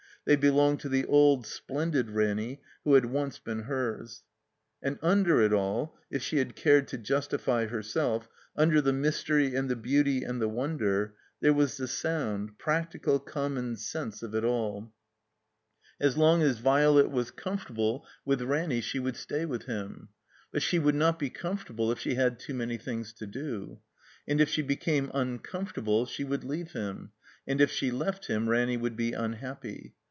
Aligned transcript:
They 0.23 0.35
belonged 0.35 0.79
to 0.81 0.87
the 0.89 1.05
old 1.07 1.45
splenflid 1.47 2.13
Ranny 2.13 2.61
who 2.83 2.93
had 2.93 3.05
once 3.07 3.39
been 3.39 3.63
hers. 3.63 4.21
And 4.79 4.99
tmder 4.99 5.43
it 5.43 5.51
all 5.51 5.97
(if 6.11 6.21
she 6.21 6.37
had 6.37 6.55
cared 6.55 6.87
to 6.89 6.99
justify 6.99 7.65
her 7.65 7.81
self), 7.81 8.29
under 8.55 8.81
the 8.81 8.93
mystery 8.93 9.55
and 9.55 9.67
the 9.67 9.75
beauty 9.75 10.23
and 10.23 10.39
the 10.39 10.47
wonder, 10.47 11.15
there 11.39 11.55
was 11.55 11.75
the 11.75 11.87
sound, 11.87 12.59
practical 12.59 13.17
common 13.17 13.77
sense 13.77 14.21
of 14.21 14.35
it 14.35 14.43
all. 14.45 14.93
As 15.99 16.17
long 16.17 16.43
as 16.43 16.59
Violet 16.59 17.09
was 17.09 17.31
cotciotteCcAa 17.31 17.33
^^w^fi£^ 17.33 17.65
225 17.65 17.67
THE 17.67 18.37
COMBINED 18.37 18.47
MAZE 18.47 18.47
Ranny 18.47 18.81
she 18.81 18.99
would 18.99 19.15
stay 19.17 19.45
with 19.47 19.63
him. 19.63 20.09
But 20.51 20.61
she 20.61 20.79
wovild 20.79 20.93
not 20.93 21.17
be 21.17 21.31
comfortable 21.31 21.91
if 21.91 21.97
she 21.97 22.13
had 22.13 22.37
too 22.39 22.53
many 22.53 22.77
things 22.77 23.11
to 23.13 23.25
do; 23.25 23.79
and 24.27 24.39
if 24.39 24.49
she 24.49 24.61
became 24.61 25.09
uncomfortable 25.15 26.05
^e 26.05 26.27
would 26.27 26.43
leave 26.43 26.73
him; 26.73 27.09
and 27.47 27.59
if 27.59 27.71
she 27.71 27.89
left 27.89 28.27
him 28.27 28.47
Ranny 28.47 28.77
would 28.77 28.95
be 28.95 29.13
unhappy. 29.13 29.95